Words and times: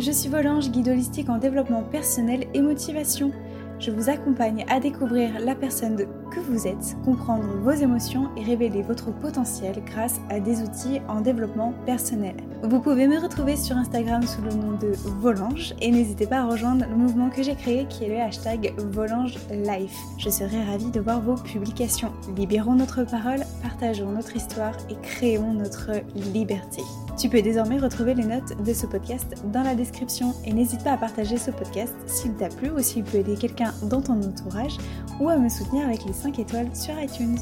je 0.00 0.12
suis 0.12 0.30
Volange, 0.30 0.70
guide 0.70 0.88
holistique 0.88 1.28
en 1.28 1.36
développement 1.36 1.82
personnel 1.82 2.46
et 2.54 2.62
motivation. 2.62 3.32
Je 3.78 3.90
vous 3.90 4.08
accompagne 4.08 4.64
à 4.68 4.80
découvrir 4.80 5.38
la 5.40 5.54
personne 5.54 5.96
que 6.30 6.40
vous 6.40 6.66
êtes, 6.66 6.96
comprendre 7.04 7.44
vos 7.62 7.72
émotions 7.72 8.30
et 8.36 8.42
révéler 8.42 8.82
votre 8.82 9.10
potentiel 9.10 9.82
grâce 9.84 10.20
à 10.30 10.40
des 10.40 10.62
outils 10.62 11.00
en 11.08 11.20
développement 11.20 11.74
personnel. 11.84 12.34
Vous 12.62 12.80
pouvez 12.80 13.08
me 13.08 13.18
retrouver 13.18 13.56
sur 13.56 13.76
Instagram 13.76 14.22
sous 14.22 14.42
le 14.42 14.52
nom 14.52 14.72
de 14.72 14.92
Volange 15.20 15.74
et 15.80 15.90
n'hésitez 15.90 16.26
pas 16.26 16.40
à 16.40 16.46
rejoindre 16.46 16.86
le 16.88 16.96
mouvement 16.96 17.28
que 17.28 17.42
j'ai 17.42 17.54
créé 17.54 17.86
qui 17.86 18.04
est 18.04 18.08
le 18.08 18.20
hashtag 18.20 18.72
Volange 18.78 19.36
Life. 19.50 19.96
Je 20.18 20.30
serai 20.30 20.62
ravie 20.64 20.90
de 20.90 21.00
voir 21.00 21.20
vos 21.20 21.34
publications. 21.34 22.12
Libérons 22.36 22.74
notre 22.74 23.04
parole, 23.04 23.40
partageons 23.62 24.12
notre 24.12 24.36
histoire 24.36 24.76
et 24.88 24.96
créons 25.02 25.52
notre 25.52 25.90
liberté. 26.14 26.82
Tu 27.18 27.28
peux 27.28 27.42
désormais 27.42 27.78
retrouver 27.78 28.14
les 28.14 28.24
notes 28.24 28.62
de 28.62 28.72
ce 28.72 28.86
podcast 28.86 29.34
dans 29.52 29.62
la 29.62 29.74
description 29.74 30.32
et 30.44 30.52
n'hésite 30.52 30.82
pas 30.82 30.92
à 30.92 30.96
partager 30.96 31.36
ce 31.36 31.50
podcast 31.50 31.94
s'il 32.06 32.34
t'a 32.34 32.48
plu 32.48 32.70
ou 32.70 32.80
s'il 32.80 33.04
peut 33.04 33.18
aider 33.18 33.36
quelqu'un 33.36 33.74
dans 33.90 34.00
ton 34.00 34.22
entourage 34.22 34.78
ou 35.20 35.28
à 35.28 35.36
me 35.36 35.48
soutenir 35.48 35.86
avec 35.86 36.04
les 36.04 36.12
5 36.12 36.38
étoiles 36.38 36.74
sur 36.74 36.98
iTunes. 36.98 37.36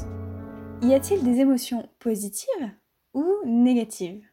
Y 0.81 0.93
a-t-il 0.93 1.23
des 1.23 1.39
émotions 1.39 1.87
positives 1.99 2.71
ou 3.13 3.25
négatives? 3.45 4.23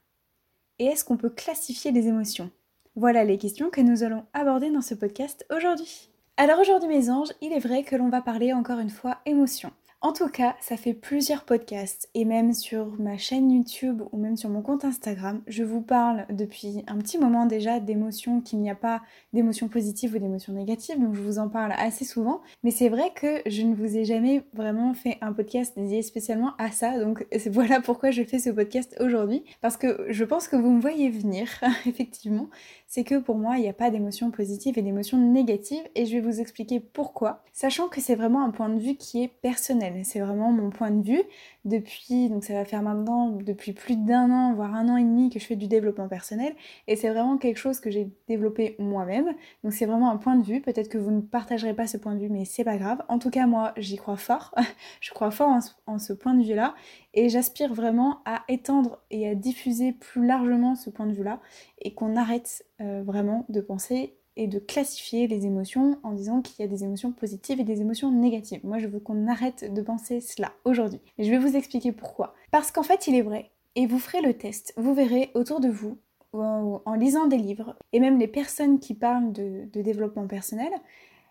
Et 0.79 0.87
est-ce 0.87 1.05
qu'on 1.05 1.17
peut 1.17 1.31
classifier 1.31 1.93
les 1.93 2.09
émotions? 2.09 2.51
Voilà 2.97 3.25
les 3.25 3.39
questions 3.39 3.71
que 3.71 3.81
nous 3.81 4.03
allons 4.03 4.25
aborder 4.33 4.71
dans 4.71 4.81
ce 4.81 4.95
podcast 4.95 5.47
aujourd'hui. 5.55 6.11
Alors 6.37 6.59
aujourd'hui 6.59 6.89
mes 6.89 7.11
anges, 7.11 7.33
il 7.41 7.53
est 7.53 7.61
vrai 7.61 7.83
que 7.83 7.97
l'on 7.97 8.09
va 8.09 8.21
parler 8.21 8.53
encore 8.53 8.79
une 8.79 8.91
fois 8.91 9.19
émotions. 9.27 9.73
En 10.07 10.13
tout 10.13 10.29
cas, 10.29 10.55
ça 10.61 10.77
fait 10.77 10.95
plusieurs 10.95 11.43
podcasts 11.43 12.09
et 12.15 12.25
même 12.25 12.53
sur 12.53 12.93
ma 13.01 13.19
chaîne 13.19 13.51
YouTube 13.51 14.03
ou 14.13 14.17
même 14.19 14.37
sur 14.37 14.49
mon 14.49 14.63
compte 14.63 14.85
Instagram, 14.85 15.43
je 15.49 15.65
vous 15.65 15.81
parle 15.83 16.27
depuis 16.31 16.85
un 16.87 16.97
petit 16.99 17.19
moment 17.19 17.45
déjà 17.45 17.81
d'émotions, 17.81 18.41
qu'il 18.41 18.61
n'y 18.61 18.71
a 18.71 18.77
pas 18.77 19.03
d'émotions 19.33 19.67
positives 19.67 20.15
ou 20.15 20.21
d'émotions 20.21 20.53
négatives, 20.53 21.01
donc 21.01 21.17
je 21.17 21.21
vous 21.21 21.41
en 21.41 21.49
parle 21.49 21.73
assez 21.77 22.05
souvent. 22.05 22.41
Mais 22.63 22.71
c'est 22.71 22.89
vrai 22.89 23.11
que 23.17 23.43
je 23.47 23.63
ne 23.63 23.75
vous 23.75 23.97
ai 23.97 24.05
jamais 24.05 24.45
vraiment 24.55 24.95
fait 24.95 25.19
un 25.23 25.33
podcast 25.33 25.77
dédié 25.77 26.03
spécialement 26.03 26.53
à 26.59 26.71
ça, 26.71 27.01
donc 27.01 27.27
voilà 27.51 27.81
pourquoi 27.81 28.13
je 28.13 28.23
fais 28.23 28.39
ce 28.39 28.51
podcast 28.51 28.95
aujourd'hui, 29.01 29.43
parce 29.61 29.77
que 29.77 30.07
je 30.09 30.23
pense 30.23 30.47
que 30.47 30.55
vous 30.55 30.71
me 30.71 30.81
voyez 30.81 31.11
venir, 31.11 31.49
effectivement 31.85 32.49
c'est 32.87 33.05
que 33.05 33.19
pour 33.19 33.37
moi, 33.37 33.57
il 33.59 33.63
n'y 33.63 33.69
a 33.69 33.73
pas 33.73 33.91
d'émotions 33.91 34.31
positives 34.31 34.79
et 34.79 34.83
d'émotions 34.83 35.19
négatives 35.19 35.83
et 35.95 36.07
je 36.07 36.13
vais 36.13 36.21
vous 36.21 36.41
expliquer 36.41 36.81
pourquoi, 36.81 37.43
sachant 37.53 37.89
que 37.89 38.01
c'est 38.01 38.15
vraiment 38.15 38.45
un 38.45 38.51
point 38.51 38.69
de 38.69 38.79
vue 38.79 38.97
qui 38.97 39.23
est 39.23 39.29
personnel. 39.29 40.05
C'est 40.05 40.21
vraiment 40.21 40.53
mon 40.53 40.71
point 40.71 40.91
de 40.91 41.05
vue 41.05 41.23
depuis, 41.67 42.29
donc 42.29 42.45
ça 42.45 42.55
va 42.55 42.65
faire 42.65 42.81
maintenant 42.81 43.31
depuis 43.31 43.73
plus 43.73 43.97
d'un 43.97 44.31
an, 44.31 44.55
voire 44.55 44.75
un 44.75 44.89
an 44.89 44.97
et 44.97 45.03
demi 45.03 45.31
que 45.31 45.39
je 45.39 45.45
fais 45.45 45.57
du 45.57 45.67
développement 45.67 46.09
personnel 46.09 46.55
et 46.87 46.97
c'est 46.97 47.11
vraiment 47.11 47.37
quelque 47.37 47.59
chose 47.59 47.81
que 47.81 47.91
j'ai 47.91 48.09
développé 48.29 48.77
moi-même. 48.79 49.35
Donc 49.65 49.73
c'est 49.73 49.85
vraiment 49.85 50.11
un 50.11 50.17
point 50.17 50.37
de 50.37 50.45
vue. 50.45 50.61
Peut-être 50.61 50.89
que 50.89 50.97
vous 50.97 51.11
ne 51.11 51.21
partagerez 51.21 51.75
pas 51.75 51.87
ce 51.87 51.97
point 51.97 52.15
de 52.15 52.21
vue, 52.21 52.29
mais 52.31 52.45
c'est 52.45 52.65
pas 52.65 52.79
grave. 52.79 53.03
En 53.09 53.19
tout 53.19 53.31
cas, 53.31 53.47
moi, 53.47 53.75
j'y 53.77 53.97
crois 53.97 54.17
fort. 54.17 54.55
je 55.01 55.11
crois 55.13 55.31
fort 55.31 55.59
en 55.87 55.99
ce 55.99 56.13
point 56.13 56.35
de 56.35 56.45
vue-là 56.45 56.75
et 57.15 57.29
j'aspire 57.29 57.75
vraiment 57.75 58.21
à 58.25 58.45
étendre 58.49 59.03
et 59.11 59.29
à 59.29 59.35
diffuser 59.35 59.93
plus 59.93 60.25
largement 60.25 60.77
ce 60.77 60.91
point 60.91 61.07
de 61.07 61.13
vue-là 61.13 61.41
et 61.81 61.95
qu'on 61.95 62.15
arrête 62.17 62.65
euh, 62.81 63.03
vraiment 63.03 63.45
de 63.49 63.61
penser 63.61 64.15
et 64.37 64.47
de 64.47 64.59
classifier 64.59 65.27
les 65.27 65.47
émotions 65.47 65.99
en 66.03 66.13
disant 66.13 66.43
qu'il 66.43 66.65
y 66.65 66.69
a 66.69 66.71
des 66.71 66.85
émotions 66.85 67.13
positives 67.13 67.61
et 67.61 67.65
des 67.65 67.81
émotions 67.81 68.11
négatives. 68.11 68.61
Moi, 68.65 68.79
je 68.79 68.87
veux 68.87 69.01
qu'on 69.01 69.29
arrête 69.29 69.73
de 69.73 69.83
penser 69.83 70.21
cela 70.21 70.53
aujourd'hui. 70.65 71.01
Et 71.19 71.25
je 71.25 71.31
vais 71.31 71.39
vous 71.39 71.57
expliquer 71.57 71.93
pourquoi. 71.93 72.35
Parce 72.51 72.71
qu'en 72.71 72.83
fait, 72.83 73.07
il 73.07 73.15
est 73.15 73.23
vrai, 73.23 73.51
et 73.75 73.87
vous 73.87 73.99
ferez 73.99 74.21
le 74.21 74.35
test, 74.35 74.75
vous 74.77 74.95
verrez 74.95 75.31
autour 75.35 75.61
de 75.61 75.69
vous, 75.69 75.99
en 76.33 76.95
lisant 76.95 77.27
des 77.27 77.39
livres, 77.39 77.77
et 77.93 78.01
même 78.01 78.19
les 78.19 78.29
personnes 78.29 78.79
qui 78.79 78.95
parlent 78.95 79.33
de, 79.33 79.65
de 79.73 79.81
développement 79.81 80.27
personnel, 80.27 80.71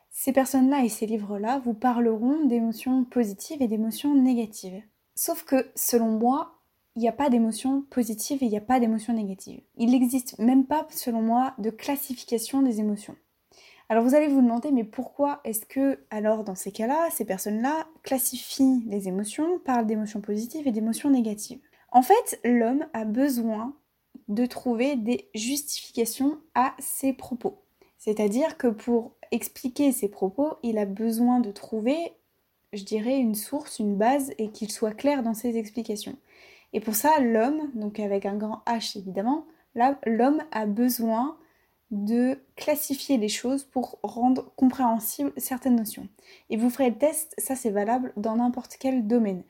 ces 0.09 0.31
personnes-là 0.31 0.83
et 0.83 0.89
ces 0.89 1.05
livres-là 1.05 1.61
vous 1.63 1.73
parleront 1.73 2.45
d'émotions 2.45 3.03
positives 3.03 3.61
et 3.61 3.67
d'émotions 3.67 4.15
négatives. 4.15 4.81
Sauf 5.13 5.43
que, 5.43 5.69
selon 5.75 6.07
moi, 6.07 6.54
il 6.95 7.01
n'y 7.01 7.09
a 7.09 7.13
pas 7.13 7.29
d'émotion 7.29 7.81
positive 7.89 8.41
et 8.41 8.45
il 8.45 8.51
n'y 8.51 8.57
a 8.57 8.61
pas 8.61 8.79
d'émotion 8.79 9.13
négative. 9.13 9.61
Il 9.77 9.91
n'existe 9.91 10.39
même 10.39 10.65
pas, 10.65 10.87
selon 10.91 11.21
moi, 11.21 11.53
de 11.57 11.69
classification 11.69 12.61
des 12.61 12.79
émotions. 12.79 13.15
Alors 13.89 14.03
vous 14.03 14.15
allez 14.15 14.27
vous 14.27 14.41
demander, 14.41 14.71
mais 14.71 14.83
pourquoi 14.83 15.41
est-ce 15.43 15.65
que, 15.65 15.99
alors 16.09 16.43
dans 16.43 16.55
ces 16.55 16.71
cas-là, 16.71 17.09
ces 17.11 17.25
personnes-là 17.25 17.85
classifient 18.01 18.83
les 18.87 19.07
émotions, 19.07 19.59
parlent 19.59 19.85
d'émotions 19.85 20.21
positives 20.21 20.67
et 20.67 20.71
d'émotions 20.71 21.09
négatives? 21.09 21.61
En 21.91 22.01
fait, 22.01 22.39
l'homme 22.43 22.85
a 22.93 23.05
besoin 23.05 23.75
de 24.27 24.45
trouver 24.45 24.95
des 24.95 25.29
justifications 25.35 26.39
à 26.55 26.73
ses 26.79 27.13
propos. 27.13 27.61
C'est-à-dire 27.97 28.57
que 28.57 28.67
pour 28.67 29.15
expliquer 29.31 29.91
ses 29.91 30.09
propos, 30.09 30.53
il 30.63 30.77
a 30.77 30.85
besoin 30.85 31.39
de 31.39 31.51
trouver, 31.51 32.13
je 32.73 32.83
dirais, 32.83 33.17
une 33.17 33.35
source, 33.35 33.79
une 33.79 33.97
base 33.97 34.31
et 34.37 34.49
qu'il 34.49 34.71
soit 34.71 34.93
clair 34.93 35.21
dans 35.21 35.33
ses 35.33 35.57
explications. 35.57 36.17
Et 36.75 36.81
pour 36.81 36.93
ça, 36.93 37.21
l'homme, 37.21 37.71
donc 37.73 38.01
avec 38.01 38.25
un 38.25 38.35
grand 38.35 38.61
H 38.67 38.97
évidemment, 38.97 39.45
l'homme 40.05 40.43
a 40.51 40.65
besoin 40.65 41.37
de 41.89 42.37
classifier 42.57 43.15
les 43.15 43.29
choses 43.29 43.63
pour 43.63 43.97
rendre 44.03 44.53
compréhensibles 44.57 45.31
certaines 45.37 45.77
notions. 45.77 46.09
Et 46.49 46.57
vous 46.57 46.69
ferez 46.69 46.89
le 46.89 46.97
test, 46.97 47.33
ça 47.37 47.55
c'est 47.55 47.69
valable 47.69 48.11
dans 48.17 48.35
n'importe 48.35 48.75
quel 48.77 49.07
domaine. 49.07 49.43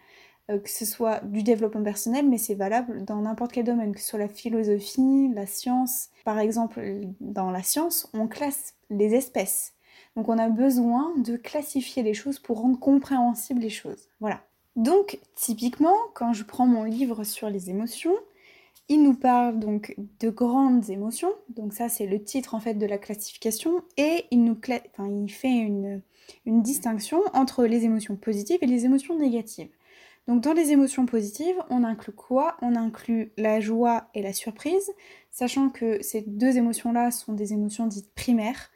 Euh, 0.52 0.60
que 0.60 0.70
ce 0.70 0.86
soit 0.86 1.22
du 1.22 1.42
développement 1.42 1.82
personnel, 1.82 2.30
mais 2.30 2.38
c'est 2.38 2.54
valable 2.54 3.04
dans 3.04 3.22
n'importe 3.22 3.54
quel 3.54 3.66
domaine, 3.66 3.96
que 3.96 4.02
ce 4.02 4.10
soit 4.10 4.20
la 4.20 4.28
philosophie, 4.28 5.32
la 5.34 5.48
science. 5.48 6.10
Par 6.26 6.38
exemple, 6.38 6.80
dans 7.22 7.50
la 7.50 7.64
science, 7.64 8.08
on 8.14 8.28
classe 8.28 8.76
les 8.92 9.16
espèces. 9.16 9.74
Donc 10.16 10.30
on 10.30 10.38
a 10.38 10.50
besoin 10.50 11.12
de 11.18 11.38
classifier 11.38 12.04
les 12.04 12.14
choses 12.14 12.38
pour 12.38 12.62
rendre 12.62 12.78
compréhensibles 12.78 13.62
les 13.62 13.72
choses. 13.72 14.10
Voilà. 14.20 14.44
Donc, 14.76 15.20
typiquement, 15.36 15.96
quand 16.14 16.34
je 16.34 16.44
prends 16.44 16.66
mon 16.66 16.84
livre 16.84 17.24
sur 17.24 17.50
les 17.50 17.70
émotions, 17.70 18.16
il 18.90 19.04
nous 19.04 19.16
parle 19.16 19.60
donc 19.60 19.96
de 20.20 20.30
grandes 20.30 20.90
émotions, 20.92 21.34
donc 21.50 21.74
ça 21.74 21.90
c'est 21.90 22.06
le 22.06 22.24
titre 22.24 22.54
en 22.54 22.60
fait 22.60 22.76
de 22.76 22.86
la 22.86 23.00
classification, 23.00 23.84
et 23.98 24.26
il, 24.30 24.44
nous 24.44 24.58
fait 25.28 25.58
une 25.58 26.02
distinction 26.46 27.20
entre 27.34 27.66
les 27.66 27.84
émotions 27.84 28.16
positives 28.16 28.60
et 28.62 28.68
les 28.68 28.86
émotions 28.86 29.18
négatives. 29.18 29.70
Donc 30.28 30.42
dans 30.42 30.54
les 30.54 30.72
émotions 30.72 31.06
positives, 31.06 31.56
on 31.70 31.84
inclut 31.84 32.14
quoi? 32.14 32.58
On 32.62 32.76
inclut 32.76 33.32
la 33.38 33.60
joie 33.60 34.10
et 34.16 34.24
la 34.24 34.34
surprise, 34.34 34.92
sachant 35.32 35.70
que 35.70 36.02
ces 36.02 36.22
deux 36.22 36.58
émotions-là 36.58 37.12
sont 37.12 37.34
des 37.34 37.54
émotions 37.54 37.86
dites 37.86 38.12
primaires, 38.16 38.72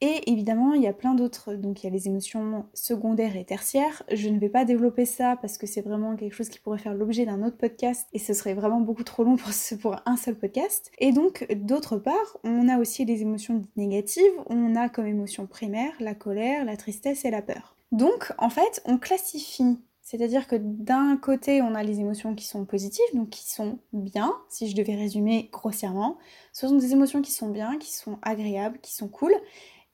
et 0.00 0.30
évidemment, 0.30 0.74
il 0.74 0.82
y 0.82 0.86
a 0.86 0.92
plein 0.92 1.14
d'autres, 1.14 1.54
donc 1.54 1.82
il 1.82 1.86
y 1.86 1.88
a 1.88 1.92
les 1.92 2.06
émotions 2.06 2.66
secondaires 2.72 3.36
et 3.36 3.44
tertiaires. 3.44 4.04
Je 4.12 4.28
ne 4.28 4.38
vais 4.38 4.48
pas 4.48 4.64
développer 4.64 5.04
ça 5.04 5.36
parce 5.40 5.58
que 5.58 5.66
c'est 5.66 5.80
vraiment 5.80 6.14
quelque 6.14 6.34
chose 6.34 6.48
qui 6.48 6.60
pourrait 6.60 6.78
faire 6.78 6.94
l'objet 6.94 7.26
d'un 7.26 7.42
autre 7.42 7.56
podcast 7.56 8.06
et 8.12 8.20
ce 8.20 8.32
serait 8.32 8.54
vraiment 8.54 8.80
beaucoup 8.80 9.02
trop 9.02 9.24
long 9.24 9.36
pour, 9.36 9.96
un 10.06 10.16
seul 10.16 10.36
podcast. 10.36 10.92
Et 10.98 11.10
donc, 11.10 11.46
d'autre 11.52 11.96
part, 11.96 12.38
on 12.44 12.68
a 12.68 12.78
aussi 12.78 13.04
les 13.04 13.22
émotions 13.22 13.62
négatives. 13.76 14.22
On 14.46 14.76
a 14.76 14.88
comme 14.88 15.06
émotion 15.06 15.46
primaire 15.46 15.92
la 15.98 16.14
colère, 16.14 16.64
la 16.64 16.76
tristesse 16.76 17.24
et 17.24 17.30
la 17.30 17.42
peur. 17.42 17.76
Donc, 17.90 18.32
en 18.38 18.50
fait, 18.50 18.82
on 18.84 18.98
classifie 18.98 19.78
c'est-à-dire 20.00 20.46
que 20.46 20.56
d'un 20.56 21.18
côté, 21.18 21.60
on 21.60 21.74
a 21.74 21.82
les 21.82 22.00
émotions 22.00 22.34
qui 22.34 22.46
sont 22.46 22.64
positives, 22.64 23.04
donc 23.12 23.28
qui 23.28 23.46
sont 23.46 23.78
bien, 23.92 24.34
si 24.48 24.66
je 24.66 24.74
devais 24.74 24.94
résumer 24.94 25.50
grossièrement. 25.52 26.16
Ce 26.54 26.66
sont 26.66 26.76
des 26.76 26.94
émotions 26.94 27.20
qui 27.20 27.30
sont 27.30 27.50
bien, 27.50 27.76
qui 27.76 27.92
sont 27.92 28.18
agréables, 28.22 28.78
qui 28.80 28.94
sont 28.94 29.08
cool 29.08 29.34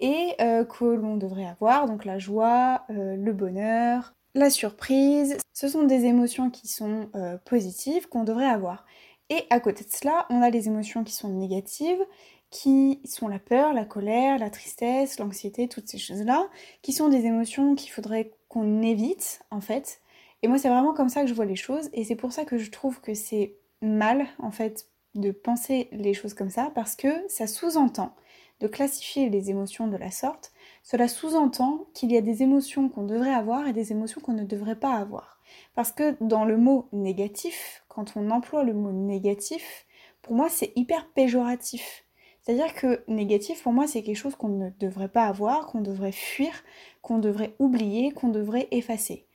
et 0.01 0.35
euh, 0.41 0.65
que 0.65 0.85
l'on 0.85 1.17
devrait 1.17 1.47
avoir, 1.47 1.87
donc 1.87 2.05
la 2.05 2.19
joie, 2.19 2.83
euh, 2.91 3.17
le 3.17 3.33
bonheur, 3.33 4.15
la 4.35 4.51
surprise. 4.51 5.37
Ce 5.53 5.69
sont 5.69 5.85
des 5.85 6.05
émotions 6.05 6.51
qui 6.51 6.69
sont 6.69 7.09
euh, 7.15 7.39
positives 7.45 8.09
qu'on 8.09 8.25
devrait 8.25 8.47
avoir. 8.47 8.85
Et 9.31 9.45
à 9.51 9.61
côté 9.61 9.85
de 9.85 9.91
cela, 9.91 10.27
on 10.31 10.43
a 10.43 10.51
les 10.51 10.67
émotions 10.67 11.05
qui 11.05 11.15
sont 11.15 11.29
négatives, 11.29 12.05
qui 12.51 13.01
sont 13.05 13.29
la 13.29 13.39
peur, 13.39 13.73
la 13.73 13.85
colère, 13.85 14.39
la 14.39 14.51
tristesse, 14.51 15.19
l'anxiété, 15.19 15.69
toutes 15.69 15.89
ces 15.89 15.99
choses-là, 15.99 16.47
qui 16.83 16.93
sont 16.93 17.09
des 17.09 17.25
émotions 17.25 17.75
qu'il 17.75 17.91
faudrait 17.91 18.33
qu'on 18.49 18.83
évite 18.83 19.41
en 19.51 19.61
fait. 19.61 20.01
Et 20.43 20.49
moi, 20.49 20.59
c'est 20.59 20.69
vraiment 20.69 20.93
comme 20.93 21.09
ça 21.09 21.23
que 21.23 21.27
je 21.27 21.35
vois 21.35 21.47
les 21.47 21.57
choses, 21.57 21.89
et 21.95 22.05
c'est 22.05 22.17
pour 22.17 22.33
ça 22.33 22.45
que 22.45 22.59
je 22.59 22.71
trouve 22.71 23.01
que 23.01 23.15
c'est 23.15 23.57
mal 23.81 24.27
en 24.39 24.51
fait 24.51 24.89
de 25.15 25.31
penser 25.31 25.89
les 25.93 26.13
choses 26.13 26.35
comme 26.35 26.51
ça, 26.51 26.71
parce 26.75 26.97
que 26.97 27.09
ça 27.29 27.47
sous-entend 27.47 28.15
de 28.61 28.67
classifier 28.67 29.29
les 29.31 29.51
émotions 29.51 29.89
de 29.89 29.97
la 29.97 30.11
sorte, 30.11 30.53
cela 30.83 31.09
sous-entend 31.09 31.87
qu'il 31.95 32.13
y 32.13 32.17
a 32.17 32.21
des 32.21 32.43
émotions 32.43 32.89
qu'on 32.89 33.05
devrait 33.05 33.35
avoir 33.35 33.67
et 33.67 33.73
des 33.73 33.93
émotions 33.93 34.21
qu'on 34.21 34.33
ne 34.33 34.45
devrait 34.45 34.79
pas 34.79 34.95
avoir. 34.95 35.41
Parce 35.75 35.93
que 35.93 36.17
dans 36.21 36.45
le 36.45 36.57
mot 36.57 36.89
négatif, 36.93 37.85
quand 37.89 38.17
on 38.17 38.31
emploie 38.31 38.65
le 38.65 38.75
mot 38.75 38.93
négatif, 38.93 39.87
pour 40.23 40.35
moi 40.35 40.49
c'est 40.49 40.73
hyper 40.77 41.09
péjoratif. 41.13 42.05
C'est-à-dire 42.45 42.75
que 42.75 43.03
négatif, 43.09 43.63
pour 43.63 43.73
moi, 43.73 43.87
c'est 43.87 44.03
quelque 44.03 44.19
chose 44.19 44.37
qu'on 44.37 44.51
ne 44.51 44.69
devrait 44.79 45.09
pas 45.09 45.25
avoir, 45.25 45.67
qu'on 45.67 45.81
devrait 45.81 46.13
fuir, 46.13 46.53
qu'on 47.01 47.19
devrait 47.19 47.55
oublier, 47.59 48.13
qu'on 48.13 48.29
devrait 48.29 48.69
effacer. 48.71 49.27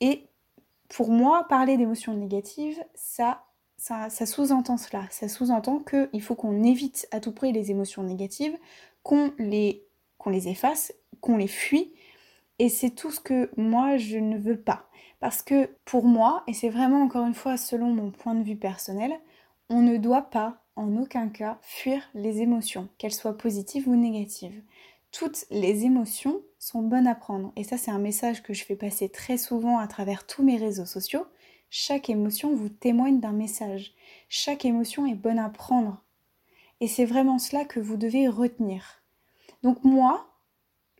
Et 0.00 0.28
pour 0.90 1.10
moi, 1.10 1.46
parler 1.48 1.78
d'émotions 1.78 2.12
négatives, 2.12 2.78
ça 2.94 3.44
ça, 3.78 4.10
sous-entend 4.10 4.76
cela. 4.76 5.04
Ça 5.10 5.28
sous-entend 5.28 5.78
qu'il 5.78 6.22
faut 6.22 6.34
qu'on 6.34 6.62
évite 6.64 7.08
à 7.12 7.20
tout 7.20 7.32
prix 7.32 7.52
les 7.52 7.70
émotions 7.70 8.02
négatives, 8.02 8.56
qu'on 9.02 9.32
les, 9.38 9.86
qu'on 10.18 10.30
les 10.30 10.48
efface, 10.48 10.92
qu'on 11.20 11.36
les 11.36 11.48
fuit. 11.48 11.94
Et 12.58 12.68
c'est 12.68 12.90
tout 12.90 13.10
ce 13.10 13.20
que 13.20 13.50
moi, 13.56 13.96
je 13.96 14.18
ne 14.18 14.36
veux 14.36 14.60
pas. 14.60 14.88
Parce 15.20 15.42
que 15.42 15.70
pour 15.84 16.04
moi, 16.04 16.42
et 16.46 16.52
c'est 16.52 16.68
vraiment 16.68 17.02
encore 17.02 17.26
une 17.26 17.34
fois 17.34 17.56
selon 17.56 17.92
mon 17.92 18.10
point 18.10 18.34
de 18.34 18.42
vue 18.42 18.56
personnel, 18.56 19.12
on 19.70 19.80
ne 19.80 19.96
doit 19.96 20.30
pas 20.30 20.64
en 20.76 20.96
aucun 20.96 21.28
cas 21.28 21.58
fuir 21.62 22.02
les 22.14 22.40
émotions, 22.40 22.88
qu'elles 22.98 23.12
soient 23.12 23.36
positives 23.36 23.88
ou 23.88 23.96
négatives. 23.96 24.62
Toutes 25.10 25.44
les 25.50 25.84
émotions 25.84 26.42
sont 26.58 26.82
bonnes 26.82 27.06
à 27.06 27.14
prendre. 27.14 27.52
Et 27.56 27.64
ça, 27.64 27.78
c'est 27.78 27.90
un 27.90 27.98
message 27.98 28.42
que 28.42 28.54
je 28.54 28.64
fais 28.64 28.76
passer 28.76 29.08
très 29.08 29.38
souvent 29.38 29.78
à 29.78 29.86
travers 29.86 30.26
tous 30.26 30.42
mes 30.42 30.56
réseaux 30.56 30.86
sociaux. 30.86 31.26
Chaque 31.70 32.08
émotion 32.08 32.54
vous 32.54 32.68
témoigne 32.68 33.20
d'un 33.20 33.32
message. 33.32 33.94
Chaque 34.28 34.64
émotion 34.64 35.06
est 35.06 35.14
bonne 35.14 35.38
à 35.38 35.50
prendre. 35.50 36.02
Et 36.80 36.88
c'est 36.88 37.04
vraiment 37.04 37.38
cela 37.38 37.64
que 37.64 37.80
vous 37.80 37.96
devez 37.96 38.28
retenir. 38.28 39.02
Donc 39.62 39.84
moi, 39.84 40.28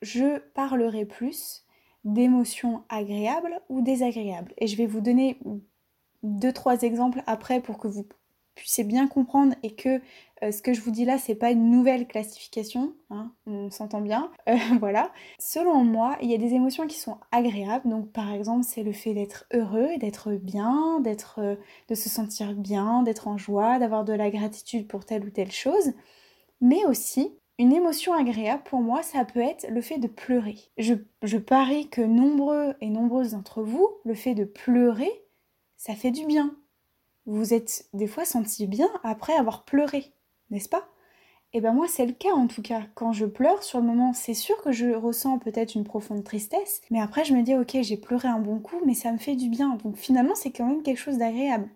je 0.02 0.38
parlerai 0.54 1.04
plus 1.04 1.64
d'émotions 2.04 2.84
agréables 2.88 3.60
ou 3.68 3.80
désagréables. 3.80 4.52
Et 4.58 4.66
je 4.66 4.76
vais 4.76 4.86
vous 4.86 5.00
donner 5.00 5.38
deux, 6.22 6.52
trois 6.52 6.82
exemples 6.82 7.22
après 7.26 7.60
pour 7.60 7.78
que 7.78 7.88
vous 7.88 8.06
puissiez 8.58 8.84
bien 8.84 9.08
comprendre 9.08 9.54
et 9.62 9.74
que 9.74 10.00
euh, 10.42 10.52
ce 10.52 10.62
que 10.62 10.72
je 10.72 10.80
vous 10.80 10.90
dis 10.90 11.04
là, 11.04 11.18
c'est 11.18 11.34
pas 11.34 11.50
une 11.50 11.70
nouvelle 11.70 12.06
classification, 12.06 12.94
hein, 13.10 13.32
on 13.46 13.70
s'entend 13.70 14.00
bien. 14.00 14.30
Euh, 14.48 14.56
voilà. 14.80 15.12
Selon 15.38 15.84
moi, 15.84 16.16
il 16.22 16.30
y 16.30 16.34
a 16.34 16.38
des 16.38 16.54
émotions 16.54 16.86
qui 16.86 16.98
sont 16.98 17.18
agréables. 17.32 17.88
Donc, 17.88 18.12
par 18.12 18.32
exemple, 18.32 18.64
c'est 18.64 18.82
le 18.82 18.92
fait 18.92 19.14
d'être 19.14 19.46
heureux, 19.52 19.96
d'être 19.98 20.32
bien, 20.32 21.00
d'être, 21.00 21.40
euh, 21.40 21.56
de 21.88 21.94
se 21.94 22.08
sentir 22.08 22.54
bien, 22.54 23.02
d'être 23.02 23.28
en 23.28 23.38
joie, 23.38 23.78
d'avoir 23.78 24.04
de 24.04 24.12
la 24.12 24.30
gratitude 24.30 24.86
pour 24.86 25.04
telle 25.04 25.24
ou 25.24 25.30
telle 25.30 25.52
chose. 25.52 25.92
Mais 26.60 26.84
aussi, 26.86 27.32
une 27.58 27.72
émotion 27.72 28.12
agréable 28.12 28.62
pour 28.64 28.80
moi, 28.80 29.02
ça 29.02 29.24
peut 29.24 29.40
être 29.40 29.66
le 29.68 29.80
fait 29.80 29.98
de 29.98 30.08
pleurer. 30.08 30.56
Je, 30.76 30.94
je 31.22 31.38
parie 31.38 31.88
que 31.88 32.02
nombreux 32.02 32.74
et 32.80 32.90
nombreuses 32.90 33.32
d'entre 33.32 33.62
vous, 33.62 33.88
le 34.04 34.14
fait 34.14 34.34
de 34.34 34.44
pleurer, 34.44 35.10
ça 35.76 35.94
fait 35.94 36.10
du 36.10 36.26
bien. 36.26 36.56
Vous 37.30 37.52
êtes 37.52 37.90
des 37.92 38.06
fois 38.06 38.24
senti 38.24 38.66
bien 38.66 38.88
après 39.02 39.34
avoir 39.34 39.66
pleuré, 39.66 40.14
n'est-ce 40.48 40.70
pas? 40.70 40.88
Eh 41.52 41.60
bien 41.60 41.74
moi 41.74 41.86
c'est 41.86 42.06
le 42.06 42.14
cas 42.14 42.32
en 42.32 42.46
tout 42.46 42.62
cas. 42.62 42.80
Quand 42.94 43.12
je 43.12 43.26
pleure 43.26 43.62
sur 43.62 43.80
le 43.80 43.86
moment, 43.86 44.14
c'est 44.14 44.32
sûr 44.32 44.56
que 44.62 44.72
je 44.72 44.94
ressens 44.94 45.38
peut-être 45.38 45.74
une 45.74 45.84
profonde 45.84 46.24
tristesse, 46.24 46.80
mais 46.90 47.02
après 47.02 47.26
je 47.26 47.34
me 47.34 47.42
dis 47.42 47.54
ok 47.54 47.76
j'ai 47.82 47.98
pleuré 47.98 48.28
un 48.28 48.38
bon 48.38 48.60
coup, 48.60 48.80
mais 48.86 48.94
ça 48.94 49.12
me 49.12 49.18
fait 49.18 49.36
du 49.36 49.50
bien. 49.50 49.76
Donc 49.84 49.98
finalement 49.98 50.34
c'est 50.34 50.52
quand 50.52 50.64
même 50.64 50.82
quelque 50.82 50.96
chose 50.96 51.18
d'agréable. 51.18 51.68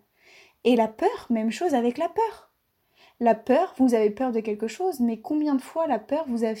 Et 0.63 0.75
la 0.75 0.87
peur, 0.87 1.27
même 1.29 1.51
chose 1.51 1.75
avec 1.75 1.99
la 1.99 2.09
peur. 2.09 2.51
La 3.19 3.35
peur, 3.35 3.75
vous 3.77 3.93
avez 3.93 4.09
peur 4.09 4.31
de 4.31 4.39
quelque 4.39 4.67
chose, 4.67 5.01
mais 5.01 5.21
combien 5.21 5.53
de 5.53 5.61
fois 5.61 5.85
la 5.85 5.99
peur 5.99 6.25
vous 6.27 6.45
a, 6.45 6.53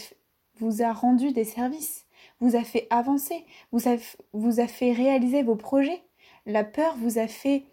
vous 0.59 0.83
a 0.83 0.93
rendu 0.93 1.31
des 1.31 1.45
services, 1.45 2.05
vous 2.39 2.55
a 2.55 2.63
fait 2.63 2.85
avancer, 2.91 3.43
vous 3.71 3.89
a, 3.89 3.95
vous 4.33 4.59
a 4.59 4.67
fait 4.67 4.91
réaliser 4.91 5.41
vos 5.41 5.55
projets? 5.55 6.03
La 6.45 6.63
peur 6.63 6.95
vous 6.99 7.17
a 7.17 7.27
fait 7.27 7.63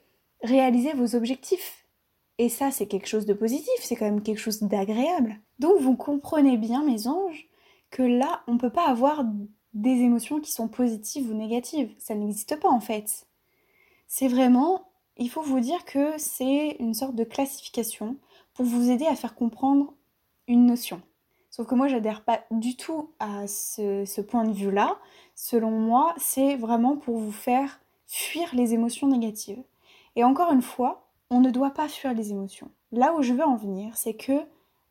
réaliser 0.43 0.93
vos 0.93 1.15
objectifs. 1.17 1.87
Et 2.39 2.49
ça, 2.49 2.71
c'est 2.71 2.87
quelque 2.87 3.09
chose 3.09 3.27
de 3.27 3.35
positif, 3.35 3.75
c'est 3.81 3.97
quand 3.97 4.07
même 4.07 4.23
quelque 4.23 4.41
chose 4.41 4.63
d'agréable. 4.63 5.39
Donc 5.59 5.79
vous 5.81 5.97
comprenez 5.97 6.57
bien, 6.57 6.83
mes 6.83 7.07
anges, 7.07 7.49
que 7.91 8.03
là, 8.03 8.43
on 8.47 8.55
ne 8.55 8.59
peut 8.59 8.71
pas 8.71 8.87
avoir 8.87 9.25
des 9.75 9.91
émotions 9.91 10.41
qui 10.41 10.51
sont 10.51 10.69
positives 10.69 11.31
ou 11.31 11.35
négatives. 11.35 11.93
Ça 11.99 12.15
n'existe 12.15 12.59
pas 12.59 12.71
en 12.71 12.81
fait. 12.81 13.27
C'est 14.07 14.29
vraiment, 14.29 14.91
il 15.17 15.31
faut 15.31 15.43
vous 15.43 15.61
dire 15.61 15.85
que 15.85 16.15
c'est 16.19 16.77
une 16.81 16.95
sorte 16.95 17.15
de 17.15 17.25
classification 17.25 18.17
pour 18.55 18.65
vous 18.65 18.91
aider 18.91 19.07
à 19.07 19.17
faire 19.17 19.35
comprendre 19.35 19.95
une 20.49 20.67
notion. 20.67 21.03
Sauf 21.51 21.67
que 21.67 21.75
moi, 21.75 21.89
j'adhère 21.89 22.23
pas 22.23 22.45
du 22.51 22.77
tout 22.77 23.11
à 23.19 23.47
ce, 23.47 24.21
point 24.21 24.45
de 24.45 24.53
vue-là. 24.53 24.99
Selon 25.35 25.71
moi, 25.71 26.15
c'est 26.17 26.57
vraiment 26.57 26.97
pour 26.97 27.19
vous 27.19 27.33
faire 27.33 27.81
fuir 28.07 28.55
les 28.55 28.73
émotions 28.73 29.09
négatives. 29.09 29.63
Et 30.21 30.25
encore 30.25 30.53
une 30.53 30.61
fois, 30.61 31.09
on 31.31 31.41
ne 31.41 31.49
doit 31.49 31.71
pas 31.71 31.89
fuir 31.89 32.13
les 32.13 32.31
émotions. 32.31 32.71
Là 32.93 33.15
où 33.15 33.23
je 33.23 33.33
veux 33.33 33.43
en 33.43 33.57
venir, 33.57 33.97
c'est 33.97 34.13
que 34.13 34.43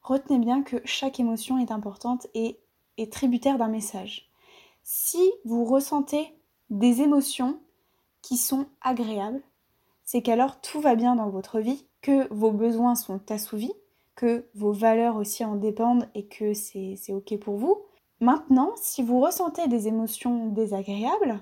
retenez 0.01 0.39
bien 0.39 0.63
que 0.63 0.77
chaque 0.85 1.19
émotion 1.19 1.59
est 1.59 1.69
importante 1.69 2.25
et 2.33 2.57
est 2.97 3.13
tributaire 3.13 3.59
d'un 3.59 3.67
message. 3.67 4.31
Si 4.81 5.21
vous 5.45 5.65
ressentez 5.65 6.33
des 6.71 7.03
émotions 7.03 7.59
qui 8.23 8.37
sont 8.37 8.65
agréables, 8.81 9.43
c'est 10.03 10.23
qu'alors 10.23 10.61
tout 10.61 10.81
va 10.81 10.95
bien 10.95 11.15
dans 11.15 11.29
votre 11.29 11.59
vie 11.59 11.85
que 12.01 12.27
vos 12.33 12.51
besoins 12.51 12.95
sont 12.95 13.21
assouvis, 13.31 13.73
que 14.15 14.47
vos 14.55 14.71
valeurs 14.71 15.15
aussi 15.15 15.45
en 15.45 15.57
dépendent 15.57 16.09
et 16.15 16.25
que 16.25 16.55
c'est 16.55 16.97
OK 17.13 17.37
pour 17.37 17.57
vous. 17.57 17.77
Maintenant, 18.19 18.71
si 18.77 19.03
vous 19.03 19.19
ressentez 19.19 19.67
des 19.67 19.87
émotions 19.87 20.47
désagréables, 20.47 21.39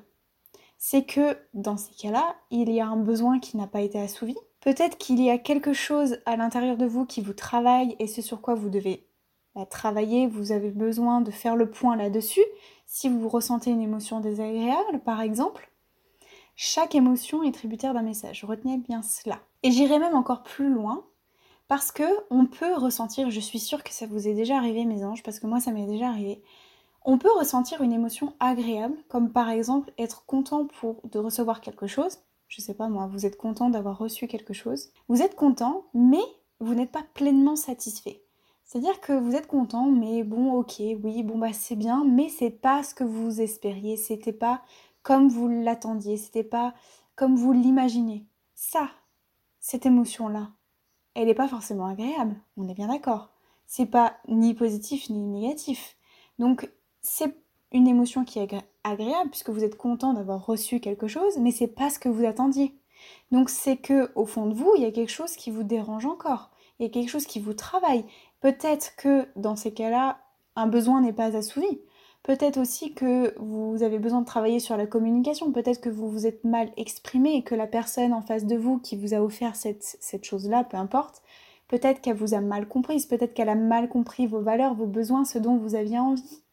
c'est 0.78 1.06
que 1.06 1.38
dans 1.54 1.78
ces 1.78 1.94
cas-là, 1.96 2.36
il 2.52 2.72
y 2.72 2.80
a 2.80 2.88
un 2.88 2.98
besoin 2.98 3.40
qui 3.40 3.58
n'a 3.58 3.68
pas 3.68 3.82
été 3.82 4.00
assouvi. 4.00 4.36
Peut-être 4.62 4.98
qu'il 4.98 5.22
y 5.22 5.30
a 5.30 5.38
quelque 5.38 5.74
chose 5.74 6.20
à 6.26 6.36
l'intérieur 6.36 6.78
de 6.78 6.86
vous 6.86 7.06
qui 7.06 7.22
vous 7.22 7.34
travaille 7.34 7.96
et 8.00 8.08
ce 8.08 8.22
sur 8.22 8.42
quoi 8.42 8.56
vous 8.56 8.70
devez 8.70 9.08
travailler, 9.66 10.28
vous 10.28 10.52
avez 10.52 10.70
besoin 10.70 11.22
de 11.22 11.32
faire 11.32 11.56
le 11.56 11.70
point 11.70 11.96
là-dessus. 11.96 12.44
Si 12.86 13.10
vous 13.10 13.28
ressentez 13.28 13.72
une 13.72 13.82
émotion 13.82 14.20
désagréable, 14.20 15.00
par 15.04 15.22
exemple, 15.22 15.72
chaque 16.56 16.96
émotion 16.96 17.44
est 17.44 17.52
tributaire 17.52 17.94
d'un 17.94 18.02
message. 18.02 18.44
Retenez 18.44 18.78
bien 18.78 19.02
cela. 19.02 19.40
Et 19.64 19.72
j'irai 19.72 20.00
même 20.00 20.16
encore 20.16 20.44
plus 20.44 20.70
loin 20.70 21.06
parce 21.68 21.92
que 21.92 22.04
on 22.30 22.46
peut 22.46 22.74
ressentir, 22.76 23.30
je 23.30 23.40
suis 23.40 23.60
sûre 23.60 23.84
que 23.84 23.92
ça 23.92 24.06
vous 24.06 24.28
est 24.28 24.34
déjà 24.34 24.58
arrivé 24.58 24.86
mes 24.86 25.04
anges 25.04 25.24
parce 25.24 25.40
que 25.40 25.48
moi 25.48 25.60
ça 25.60 25.72
m'est 25.72 25.86
déjà 25.86 26.08
arrivé. 26.08 26.42
On 27.10 27.18
peut 27.18 27.32
ressentir 27.32 27.82
une 27.82 27.94
émotion 27.94 28.34
agréable 28.42 28.98
comme 29.08 29.32
par 29.32 29.50
exemple 29.50 29.94
être 29.98 30.26
content 30.26 30.68
de 31.06 31.20
recevoir 31.20 31.62
quelque 31.62 31.88
chose. 31.88 32.18
Je 32.50 32.60
sais 32.60 32.74
pas 32.74 32.90
moi, 32.90 33.08
vous 33.08 33.26
êtes 33.26 33.38
content 33.38 33.70
d'avoir 33.70 33.98
reçu 33.98 34.28
quelque 34.28 34.54
chose. 34.54 34.90
Vous 35.08 35.22
êtes 35.22 35.38
content 35.38 35.86
mais 35.94 36.22
vous 36.60 36.76
n'êtes 36.76 36.92
pas 36.92 37.06
pleinement 37.14 37.56
satisfait. 37.56 38.24
C'est-à-dire 38.66 39.00
que 39.00 39.14
vous 39.14 39.36
êtes 39.36 39.48
content, 39.48 39.86
mais 39.86 40.26
bon, 40.26 40.52
ok, 40.52 40.82
oui, 41.02 41.24
bon 41.24 41.38
bah 41.38 41.54
c'est 41.54 41.78
bien, 41.78 42.04
mais 42.04 42.28
c'est 42.28 42.50
pas 42.50 42.84
ce 42.84 42.94
que 42.94 43.06
vous 43.06 43.40
espériez, 43.40 43.96
c'était 43.96 44.34
pas 44.34 44.62
comme 45.02 45.30
vous 45.30 45.48
l'attendiez, 45.48 46.18
c'était 46.18 46.44
pas 46.44 46.74
comme 47.16 47.38
vous 47.38 47.54
l'imaginez. 47.54 48.28
Ça, 48.54 48.90
cette 49.62 49.86
émotion-là, 49.86 50.50
elle 51.14 51.28
n'est 51.28 51.34
pas 51.34 51.48
forcément 51.48 51.86
agréable, 51.86 52.36
on 52.58 52.68
est 52.68 52.74
bien 52.74 52.90
d'accord. 52.90 53.30
C'est 53.66 53.86
pas 53.86 54.18
ni 54.28 54.54
positif 54.54 55.10
ni 55.10 55.20
négatif. 55.20 55.96
Donc, 56.38 56.70
c'est 57.02 57.36
une 57.72 57.88
émotion 57.88 58.24
qui 58.24 58.40
est 58.40 58.50
agréable 58.84 59.30
puisque 59.30 59.50
vous 59.50 59.64
êtes 59.64 59.78
content 59.78 60.14
d'avoir 60.14 60.46
reçu 60.46 60.80
quelque 60.80 61.08
chose, 61.08 61.38
mais 61.40 61.52
c'est 61.52 61.68
pas 61.68 61.90
ce 61.90 62.00
que 62.00 62.10
vous 62.10 62.26
attendiez. 62.26 62.74
Donc, 63.32 63.50
c'est 63.50 63.78
que 63.78 64.12
au 64.16 64.26
fond 64.26 64.48
de 64.48 64.54
vous, 64.54 64.74
il 64.76 64.84
y 64.84 64.86
a 64.86 64.92
quelque 64.92 65.12
chose 65.12 65.36
qui 65.36 65.52
vous 65.52 65.64
dérange 65.64 66.06
encore. 66.06 66.52
Il 66.80 66.86
y 66.86 66.90
a 66.90 66.92
quelque 66.92 67.10
chose 67.10 67.26
qui 67.26 67.40
vous 67.40 67.54
travaille. 67.54 68.06
Peut-être 68.42 68.96
que 68.96 69.28
dans 69.36 69.56
ces 69.56 69.74
cas-là, 69.74 70.20
un 70.56 70.68
besoin 70.68 71.02
n'est 71.02 71.14
pas 71.14 71.36
assouvi. 71.36 71.82
Peut-être 72.24 72.58
aussi 72.58 72.94
que 72.94 73.34
vous 73.40 73.84
avez 73.84 74.00
besoin 74.00 74.22
de 74.22 74.26
travailler 74.26 74.60
sur 74.60 74.76
la 74.76 74.86
communication, 74.86 75.52
peut-être 75.54 75.80
que 75.80 75.90
vous 75.90 76.10
vous 76.10 76.28
êtes 76.28 76.44
mal 76.44 76.72
exprimé 76.76 77.36
et 77.36 77.44
que 77.44 77.56
la 77.56 77.68
personne 77.68 78.12
en 78.12 78.22
face 78.22 78.46
de 78.46 78.58
vous 78.58 78.80
qui 78.80 78.98
vous 78.98 79.14
a 79.14 79.22
offert 79.22 79.56
cette, 79.56 79.84
cette 80.02 80.26
chose-là, 80.26 80.66
peu 80.66 80.76
importe, 80.76 81.22
peut-être 81.70 82.02
qu'elle 82.02 82.18
vous 82.18 82.34
a 82.34 82.42
mal 82.42 82.68
comprise, 82.68 83.06
peut-être 83.06 83.34
qu'elle 83.34 83.50
a 83.50 83.56
mal 83.56 83.88
compris 83.88 84.28
vos 84.28 84.42
valeurs, 84.42 84.74
vos 84.74 84.88
besoins, 84.88 85.24
ce 85.24 85.38
dont 85.38 85.58
vous 85.58 85.76
aviez 85.76 86.00
envie. 86.00 86.44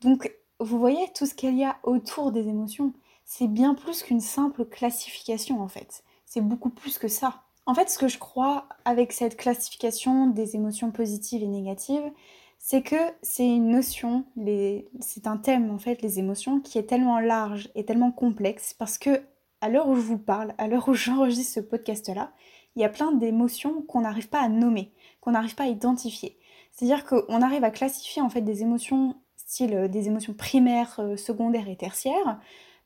Donc, 0.00 0.32
vous 0.58 0.78
voyez 0.78 1.06
tout 1.14 1.26
ce 1.26 1.34
qu'il 1.34 1.56
y 1.56 1.64
a 1.64 1.78
autour 1.82 2.32
des 2.32 2.48
émotions. 2.48 2.92
C'est 3.24 3.48
bien 3.48 3.74
plus 3.74 4.02
qu'une 4.02 4.20
simple 4.20 4.64
classification 4.64 5.60
en 5.60 5.68
fait. 5.68 6.02
C'est 6.26 6.40
beaucoup 6.40 6.70
plus 6.70 6.98
que 6.98 7.08
ça. 7.08 7.42
En 7.66 7.74
fait, 7.74 7.88
ce 7.88 7.98
que 7.98 8.08
je 8.08 8.18
crois 8.18 8.66
avec 8.84 9.12
cette 9.12 9.36
classification 9.36 10.26
des 10.26 10.56
émotions 10.56 10.90
positives 10.90 11.42
et 11.42 11.46
négatives, 11.46 12.10
c'est 12.58 12.82
que 12.82 12.96
c'est 13.22 13.46
une 13.48 13.70
notion, 13.70 14.24
c'est 15.00 15.26
un 15.26 15.36
thème 15.36 15.70
en 15.70 15.78
fait, 15.78 16.02
les 16.02 16.18
émotions, 16.18 16.60
qui 16.60 16.78
est 16.78 16.84
tellement 16.84 17.20
large 17.20 17.70
et 17.74 17.84
tellement 17.84 18.12
complexe 18.12 18.74
parce 18.74 18.98
que 18.98 19.22
à 19.60 19.68
l'heure 19.68 19.88
où 19.88 19.94
je 19.94 20.00
vous 20.00 20.18
parle, 20.18 20.54
à 20.58 20.68
l'heure 20.68 20.88
où 20.88 20.94
j'enregistre 20.94 21.54
ce 21.54 21.60
podcast-là, 21.60 22.32
il 22.76 22.82
y 22.82 22.84
a 22.84 22.88
plein 22.88 23.12
d'émotions 23.12 23.82
qu'on 23.82 24.02
n'arrive 24.02 24.28
pas 24.28 24.40
à 24.40 24.48
nommer, 24.48 24.92
qu'on 25.20 25.32
n'arrive 25.32 25.54
pas 25.54 25.64
à 25.64 25.68
identifier. 25.68 26.38
C'est-à-dire 26.72 27.04
qu'on 27.04 27.42
arrive 27.42 27.64
à 27.64 27.70
classifier 27.70 28.22
en 28.22 28.30
fait 28.30 28.40
des 28.42 28.62
émotions, 28.62 29.16
style 29.50 29.74
euh, 29.74 29.88
des 29.88 30.06
émotions 30.06 30.32
primaires, 30.32 30.96
euh, 31.00 31.16
secondaires 31.16 31.68
et 31.68 31.76
tertiaires, 31.76 32.38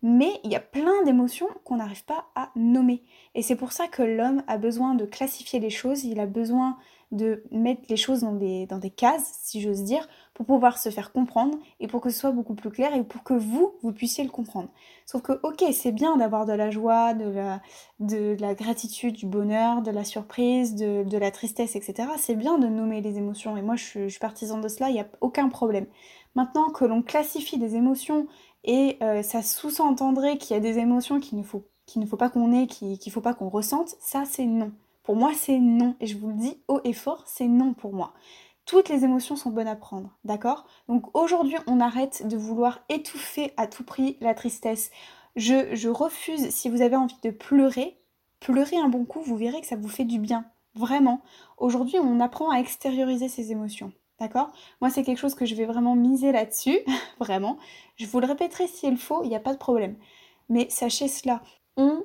mais 0.02 0.30
il 0.44 0.50
y 0.50 0.56
a 0.56 0.60
plein 0.60 1.02
d'émotions 1.04 1.48
qu'on 1.64 1.76
n'arrive 1.76 2.04
pas 2.04 2.26
à 2.34 2.50
nommer. 2.56 3.02
Et 3.34 3.42
c'est 3.42 3.56
pour 3.56 3.72
ça 3.72 3.86
que 3.86 4.02
l'homme 4.02 4.42
a 4.46 4.58
besoin 4.58 4.94
de 4.94 5.04
classifier 5.04 5.60
les 5.60 5.70
choses, 5.70 6.04
il 6.04 6.20
a 6.20 6.26
besoin 6.26 6.76
de 7.12 7.44
mettre 7.52 7.82
les 7.88 7.96
choses 7.96 8.20
dans 8.20 8.32
des, 8.32 8.66
dans 8.66 8.78
des 8.78 8.90
cases, 8.90 9.38
si 9.42 9.60
j'ose 9.60 9.82
dire, 9.84 10.08
pour 10.32 10.46
pouvoir 10.46 10.78
se 10.78 10.90
faire 10.90 11.12
comprendre 11.12 11.56
et 11.78 11.86
pour 11.86 12.00
que 12.00 12.10
ce 12.10 12.18
soit 12.18 12.32
beaucoup 12.32 12.54
plus 12.54 12.70
clair 12.70 12.94
et 12.94 13.04
pour 13.04 13.22
que 13.22 13.34
vous, 13.34 13.74
vous 13.82 13.92
puissiez 13.92 14.24
le 14.24 14.30
comprendre. 14.30 14.68
Sauf 15.06 15.22
que, 15.22 15.32
ok, 15.42 15.64
c'est 15.72 15.92
bien 15.92 16.16
d'avoir 16.16 16.44
de 16.44 16.52
la 16.52 16.70
joie, 16.70 17.14
de 17.14 17.26
la, 17.26 17.62
de 18.00 18.36
la 18.40 18.54
gratitude, 18.54 19.14
du 19.14 19.26
bonheur, 19.26 19.80
de 19.80 19.92
la 19.92 20.02
surprise, 20.02 20.74
de, 20.74 21.04
de 21.04 21.18
la 21.18 21.30
tristesse, 21.30 21.76
etc. 21.76 22.08
C'est 22.18 22.34
bien 22.34 22.58
de 22.58 22.66
nommer 22.66 23.00
les 23.00 23.16
émotions 23.16 23.56
et 23.56 23.62
moi 23.62 23.76
je 23.76 23.84
suis, 23.84 24.02
je 24.04 24.08
suis 24.08 24.20
partisan 24.20 24.58
de 24.58 24.68
cela, 24.68 24.88
il 24.88 24.94
n'y 24.94 25.00
a 25.00 25.06
aucun 25.20 25.48
problème. 25.48 25.86
Maintenant 26.34 26.70
que 26.70 26.84
l'on 26.84 27.02
classifie 27.02 27.58
des 27.58 27.76
émotions 27.76 28.26
et 28.64 28.96
euh, 29.02 29.22
ça 29.22 29.42
sous-entendrait 29.42 30.38
qu'il 30.38 30.54
y 30.54 30.56
a 30.56 30.60
des 30.60 30.78
émotions 30.78 31.20
qu'il 31.20 31.38
ne 31.38 31.44
faut, 31.44 32.16
pas 32.16 32.30
qu'on 32.30 32.52
ait, 32.52 32.66
qu'il 32.66 32.98
ne 33.04 33.10
faut 33.10 33.20
pas 33.20 33.34
qu'on 33.34 33.48
ressente, 33.48 33.94
ça 34.00 34.24
c'est 34.24 34.46
non. 34.46 34.72
Pour 35.02 35.16
moi, 35.16 35.32
c'est 35.34 35.58
non. 35.58 35.94
Et 36.00 36.06
je 36.06 36.16
vous 36.16 36.28
le 36.28 36.34
dis 36.34 36.58
haut 36.66 36.80
et 36.82 36.94
fort, 36.94 37.22
c'est 37.26 37.46
non 37.46 37.74
pour 37.74 37.92
moi. 37.92 38.14
Toutes 38.64 38.88
les 38.88 39.04
émotions 39.04 39.36
sont 39.36 39.50
bonnes 39.50 39.68
à 39.68 39.76
prendre, 39.76 40.10
d'accord? 40.24 40.64
Donc 40.88 41.14
aujourd'hui, 41.14 41.56
on 41.66 41.80
arrête 41.80 42.26
de 42.26 42.36
vouloir 42.38 42.80
étouffer 42.88 43.52
à 43.58 43.66
tout 43.66 43.84
prix 43.84 44.16
la 44.22 44.32
tristesse. 44.32 44.90
Je, 45.36 45.74
je 45.74 45.90
refuse, 45.90 46.48
si 46.48 46.70
vous 46.70 46.80
avez 46.80 46.96
envie 46.96 47.18
de 47.22 47.30
pleurer, 47.30 47.98
pleurer 48.40 48.78
un 48.78 48.88
bon 48.88 49.04
coup, 49.04 49.20
vous 49.20 49.36
verrez 49.36 49.60
que 49.60 49.66
ça 49.66 49.76
vous 49.76 49.88
fait 49.88 50.04
du 50.04 50.18
bien. 50.18 50.46
Vraiment. 50.74 51.20
Aujourd'hui, 51.58 51.98
on 51.98 52.20
apprend 52.20 52.50
à 52.50 52.58
extérioriser 52.58 53.28
ses 53.28 53.52
émotions. 53.52 53.92
D'accord? 54.20 54.52
Moi, 54.80 54.90
c'est 54.90 55.02
quelque 55.02 55.18
chose 55.18 55.34
que 55.34 55.46
je 55.46 55.54
vais 55.54 55.64
vraiment 55.64 55.96
miser 55.96 56.32
là-dessus. 56.32 56.78
vraiment. 57.18 57.58
Je 57.96 58.06
vous 58.06 58.20
le 58.20 58.26
répéterai 58.26 58.66
s'il 58.66 58.96
faut, 58.96 59.22
il 59.24 59.28
n'y 59.28 59.36
a 59.36 59.40
pas 59.40 59.52
de 59.52 59.58
problème. 59.58 59.96
Mais 60.48 60.68
sachez 60.70 61.08
cela. 61.08 61.42
On 61.76 62.04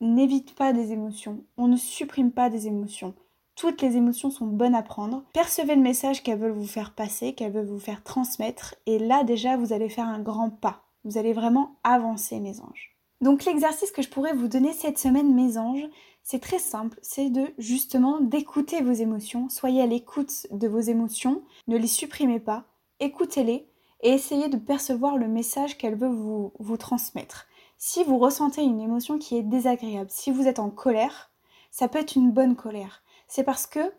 n'évite 0.00 0.54
pas 0.54 0.72
des 0.72 0.92
émotions, 0.92 1.44
on 1.56 1.68
ne 1.68 1.76
supprime 1.76 2.32
pas 2.32 2.50
des 2.50 2.66
émotions. 2.66 3.14
Toutes 3.54 3.80
les 3.80 3.96
émotions 3.96 4.30
sont 4.30 4.46
bonnes 4.46 4.74
à 4.74 4.82
prendre. 4.82 5.24
Percevez 5.32 5.76
le 5.76 5.80
message 5.80 6.22
qu'elles 6.22 6.38
veulent 6.38 6.50
vous 6.50 6.66
faire 6.66 6.94
passer, 6.94 7.32
qu'elles 7.32 7.52
veulent 7.52 7.64
vous 7.64 7.78
faire 7.78 8.02
transmettre, 8.02 8.74
et 8.84 8.98
là 8.98 9.24
déjà 9.24 9.56
vous 9.56 9.72
allez 9.72 9.88
faire 9.88 10.08
un 10.08 10.20
grand 10.20 10.50
pas. 10.50 10.82
Vous 11.04 11.16
allez 11.16 11.32
vraiment 11.32 11.76
avancer, 11.84 12.40
mes 12.40 12.60
anges. 12.60 12.95
Donc 13.20 13.44
l'exercice 13.44 13.90
que 13.90 14.02
je 14.02 14.10
pourrais 14.10 14.34
vous 14.34 14.48
donner 14.48 14.72
cette 14.72 14.98
semaine, 14.98 15.34
mes 15.34 15.56
anges, 15.56 15.88
c'est 16.22 16.40
très 16.40 16.58
simple, 16.58 16.98
c'est 17.02 17.30
de 17.30 17.46
justement 17.56 18.20
d'écouter 18.20 18.82
vos 18.82 18.92
émotions. 18.92 19.48
Soyez 19.48 19.80
à 19.80 19.86
l'écoute 19.86 20.46
de 20.50 20.68
vos 20.68 20.80
émotions, 20.80 21.42
ne 21.66 21.78
les 21.78 21.86
supprimez 21.86 22.40
pas, 22.40 22.64
écoutez-les 23.00 23.68
et 24.02 24.10
essayez 24.10 24.48
de 24.48 24.56
percevoir 24.56 25.16
le 25.16 25.28
message 25.28 25.78
qu'elles 25.78 25.96
veulent 25.96 26.10
vous, 26.10 26.52
vous 26.58 26.76
transmettre. 26.76 27.46
Si 27.78 28.04
vous 28.04 28.18
ressentez 28.18 28.62
une 28.62 28.80
émotion 28.80 29.18
qui 29.18 29.36
est 29.36 29.42
désagréable, 29.42 30.10
si 30.10 30.30
vous 30.30 30.46
êtes 30.46 30.58
en 30.58 30.70
colère, 30.70 31.30
ça 31.70 31.88
peut 31.88 31.98
être 31.98 32.16
une 32.16 32.32
bonne 32.32 32.56
colère. 32.56 33.02
C'est 33.28 33.44
parce 33.44 33.66
que 33.66 33.92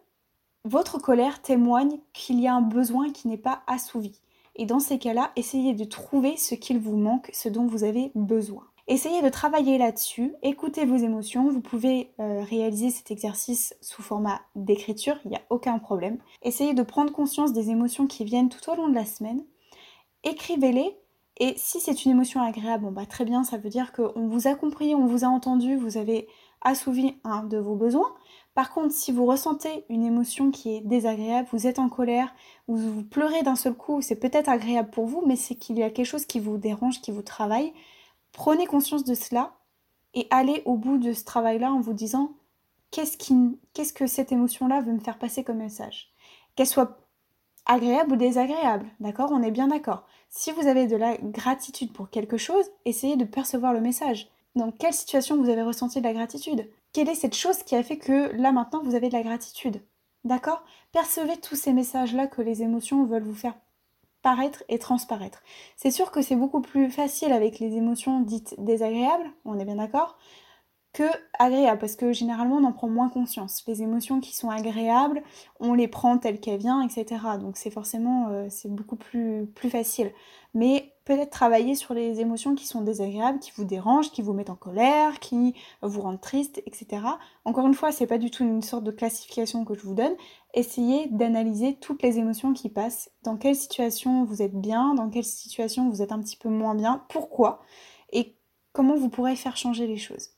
votre 0.63 0.99
colère 0.99 1.41
témoigne 1.41 1.99
qu'il 2.13 2.39
y 2.39 2.47
a 2.47 2.53
un 2.53 2.61
besoin 2.61 3.11
qui 3.11 3.27
n'est 3.27 3.37
pas 3.37 3.63
assouvi. 3.67 4.19
Et 4.55 4.65
dans 4.65 4.79
ces 4.79 4.99
cas-là, 4.99 5.31
essayez 5.35 5.73
de 5.73 5.83
trouver 5.83 6.37
ce 6.37 6.55
qu'il 6.55 6.79
vous 6.79 6.97
manque, 6.97 7.29
ce 7.33 7.49
dont 7.49 7.67
vous 7.67 7.83
avez 7.83 8.11
besoin. 8.15 8.63
Essayez 8.89 9.21
de 9.21 9.27
travailler 9.27 9.77
là-dessus, 9.77 10.33
écoutez 10.43 10.85
vos 10.85 10.95
émotions, 10.95 11.49
vous 11.49 11.59
pouvez 11.59 12.13
euh, 12.21 12.41
réaliser 12.43 12.89
cet 12.89 13.11
exercice 13.11 13.75
sous 13.81 14.01
format 14.01 14.39
d'écriture, 14.55 15.17
il 15.25 15.31
n'y 15.31 15.35
a 15.35 15.41
aucun 15.49 15.77
problème. 15.77 16.19
Essayez 16.41 16.73
de 16.73 16.83
prendre 16.83 17.11
conscience 17.11 17.51
des 17.51 17.69
émotions 17.69 18.07
qui 18.07 18.23
viennent 18.23 18.47
tout 18.47 18.69
au 18.71 18.75
long 18.75 18.87
de 18.87 18.95
la 18.95 19.03
semaine, 19.03 19.43
écrivez-les 20.23 20.95
et 21.39 21.53
si 21.57 21.81
c'est 21.81 22.05
une 22.05 22.11
émotion 22.11 22.41
agréable, 22.41 22.85
bon 22.85 22.91
bah 22.91 23.05
très 23.05 23.25
bien, 23.25 23.43
ça 23.43 23.57
veut 23.57 23.69
dire 23.69 23.91
qu'on 23.91 24.27
vous 24.29 24.47
a 24.47 24.55
compris, 24.55 24.95
on 24.95 25.05
vous 25.05 25.25
a 25.25 25.27
entendu, 25.27 25.75
vous 25.75 25.97
avez 25.97 26.29
assouvi 26.61 27.17
un 27.25 27.43
de 27.43 27.57
vos 27.57 27.75
besoins. 27.75 28.15
Par 28.55 28.73
contre, 28.73 28.93
si 28.93 29.11
vous 29.11 29.25
ressentez 29.25 29.83
une 29.89 30.05
émotion 30.05 30.49
qui 30.49 30.75
est 30.75 30.81
désagréable, 30.81 31.49
vous 31.51 31.67
êtes 31.67 31.77
en 31.77 31.89
colère, 31.89 32.33
vous, 32.69 32.77
vous 32.77 33.03
pleurez 33.03 33.43
d'un 33.43 33.57
seul 33.57 33.73
coup, 33.73 34.01
c'est 34.01 34.15
peut-être 34.15 34.47
agréable 34.47 34.91
pour 34.91 35.07
vous, 35.07 35.23
mais 35.27 35.35
c'est 35.35 35.55
qu'il 35.55 35.77
y 35.77 35.83
a 35.83 35.89
quelque 35.89 36.05
chose 36.07 36.25
qui 36.25 36.39
vous 36.39 36.57
dérange, 36.57 37.01
qui 37.01 37.11
vous 37.11 37.21
travaille. 37.21 37.73
Prenez 38.37 38.67
conscience 38.67 39.03
de 39.03 39.15
cela 39.15 39.57
et 40.13 40.27
allez 40.29 40.61
au 40.65 40.77
bout 40.77 40.99
de 40.99 41.11
ce 41.11 41.23
travail-là 41.23 41.71
en 41.73 41.79
vous 41.79 41.93
disant 41.93 42.33
qu'est-ce, 42.91 43.93
que 43.93 44.05
cette 44.05 44.31
émotion-là 44.31 44.79
veut 44.81 44.93
me 44.93 44.99
faire 44.99 45.17
passer 45.17 45.43
comme 45.43 45.57
message? 45.57 46.13
Qu'elle 46.55 46.67
soit 46.67 46.99
agréable 47.65 48.13
ou 48.13 48.15
désagréable, 48.15 48.85
d'accord? 48.99 49.31
On 49.31 49.41
est 49.41 49.49
bien 49.49 49.69
d'accord. 49.69 50.05
Si 50.29 50.51
vous 50.51 50.67
avez 50.67 50.85
de 50.85 50.95
la 50.95 51.17
gratitude 51.17 51.91
pour 51.91 52.11
quelque 52.11 52.37
chose, 52.37 52.63
essayez 52.85 53.15
de 53.15 53.25
percevoir 53.25 53.73
le 53.73 53.81
message. 53.81 54.29
Dans 54.55 54.71
quelle 54.71 54.93
situation 54.93 55.41
vous 55.41 55.49
avez 55.49 55.63
ressenti 55.63 55.99
de 55.99 56.05
la 56.05 56.13
gratitude? 56.13 56.69
Quelle 56.93 57.09
est 57.09 57.15
cette 57.15 57.35
chose 57.35 57.63
qui 57.63 57.75
a 57.75 57.81
fait 57.81 57.97
que 57.97 58.31
là 58.35 58.51
maintenant 58.51 58.83
vous 58.83 58.93
avez 58.93 59.09
de 59.09 59.13
la 59.13 59.23
gratitude? 59.23 59.81
D'accord? 60.25 60.63
Percevez 60.91 61.37
tous 61.37 61.55
ces 61.55 61.73
messages-là 61.73 62.27
que 62.27 62.43
les 62.43 62.61
émotions 62.61 63.03
veulent 63.03 63.23
vous 63.23 63.33
faire 63.33 63.55
et 64.69 64.79
transparaître. 64.79 65.41
C'est 65.75 65.91
sûr 65.91 66.11
que 66.11 66.21
c'est 66.21 66.35
beaucoup 66.35 66.61
plus 66.61 66.89
facile 66.89 67.31
avec 67.31 67.59
les 67.59 67.75
émotions 67.75 68.21
dites 68.21 68.55
désagréables, 68.57 69.29
on 69.45 69.59
est 69.59 69.65
bien 69.65 69.75
d'accord, 69.75 70.17
que 70.93 71.03
agréable 71.37 71.79
parce 71.79 71.95
que 71.95 72.11
généralement 72.11 72.57
on 72.57 72.63
en 72.63 72.71
prend 72.71 72.89
moins 72.89 73.09
conscience. 73.09 73.63
Les 73.67 73.83
émotions 73.83 74.19
qui 74.19 74.35
sont 74.35 74.49
agréables, 74.49 75.21
on 75.59 75.73
les 75.73 75.87
prend 75.87 76.17
telles 76.17 76.39
qu'elles 76.39 76.59
viennent, 76.59 76.81
etc. 76.83 77.21
Donc 77.39 77.57
c'est 77.57 77.69
forcément 77.69 78.29
euh, 78.29 78.47
c'est 78.49 78.69
beaucoup 78.69 78.95
plus, 78.95 79.45
plus 79.53 79.69
facile. 79.69 80.11
Mais 80.53 80.93
peut-être 81.07 81.29
travailler 81.29 81.75
sur 81.75 81.93
les 81.93 82.19
émotions 82.19 82.53
qui 82.53 82.67
sont 82.67 82.81
désagréables, 82.81 83.39
qui 83.39 83.53
vous 83.55 83.63
dérangent, 83.63 84.11
qui 84.11 84.21
vous 84.21 84.33
mettent 84.33 84.49
en 84.49 84.55
colère, 84.55 85.21
qui 85.21 85.55
vous 85.81 86.01
rendent 86.01 86.19
triste, 86.19 86.61
etc. 86.65 87.01
Encore 87.45 87.65
une 87.65 87.73
fois, 87.73 87.93
c'est 87.93 88.07
pas 88.07 88.17
du 88.17 88.29
tout 88.29 88.43
une 88.43 88.61
sorte 88.61 88.83
de 88.83 88.91
classification 88.91 89.63
que 89.63 89.73
je 89.73 89.83
vous 89.83 89.93
donne. 89.93 90.11
Essayez 90.53 91.07
d'analyser 91.07 91.75
toutes 91.75 92.03
les 92.03 92.19
émotions 92.19 92.51
qui 92.51 92.67
passent. 92.67 93.09
Dans 93.23 93.37
quelle 93.37 93.55
situation 93.55 94.25
vous 94.25 94.41
êtes 94.41 94.59
bien, 94.59 94.95
dans 94.95 95.09
quelle 95.09 95.23
situation 95.23 95.89
vous 95.89 96.01
êtes 96.01 96.11
un 96.11 96.19
petit 96.19 96.35
peu 96.35 96.49
moins 96.49 96.75
bien, 96.75 97.05
pourquoi, 97.07 97.61
et 98.11 98.35
comment 98.73 98.95
vous 98.95 99.09
pourrez 99.09 99.37
faire 99.37 99.55
changer 99.55 99.87
les 99.87 99.97
choses. 99.97 100.31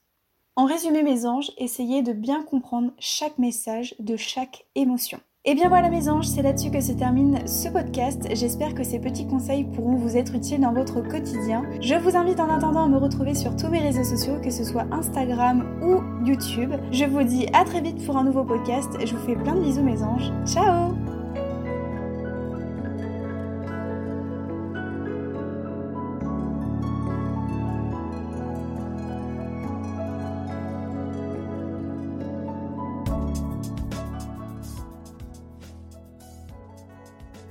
En 0.55 0.65
résumé 0.65 1.01
mes 1.01 1.25
anges, 1.25 1.51
essayez 1.57 2.03
de 2.03 2.13
bien 2.13 2.43
comprendre 2.43 2.91
chaque 2.99 3.39
message 3.39 3.95
de 3.97 4.17
chaque 4.17 4.67
émotion. 4.75 5.19
Et 5.49 5.55
bien 5.55 5.67
voilà 5.67 5.89
mes 5.89 6.09
anges, 6.09 6.27
c'est 6.27 6.43
là-dessus 6.43 6.69
que 6.69 6.79
se 6.79 6.91
termine 6.91 7.39
ce 7.47 7.69
podcast. 7.69 8.27
J'espère 8.35 8.75
que 8.75 8.83
ces 8.83 8.99
petits 8.99 9.25
conseils 9.25 9.63
pourront 9.63 9.95
vous 9.95 10.15
être 10.15 10.35
utiles 10.35 10.61
dans 10.61 10.73
votre 10.73 11.01
quotidien. 11.01 11.63
Je 11.81 11.95
vous 11.95 12.15
invite 12.15 12.39
en 12.39 12.55
attendant 12.55 12.83
à 12.83 12.87
me 12.87 12.97
retrouver 12.97 13.33
sur 13.33 13.55
tous 13.55 13.67
mes 13.67 13.79
réseaux 13.79 14.03
sociaux, 14.03 14.35
que 14.43 14.51
ce 14.51 14.63
soit 14.63 14.85
Instagram 14.91 15.65
ou 15.81 16.03
YouTube. 16.23 16.75
Je 16.91 17.05
vous 17.05 17.23
dis 17.23 17.47
à 17.53 17.65
très 17.65 17.81
vite 17.81 18.05
pour 18.05 18.15
un 18.15 18.25
nouveau 18.25 18.43
podcast. 18.43 18.91
Je 19.03 19.15
vous 19.15 19.25
fais 19.25 19.35
plein 19.35 19.55
de 19.55 19.61
bisous 19.61 19.81
mes 19.81 20.03
anges. 20.03 20.31
Ciao 20.45 20.93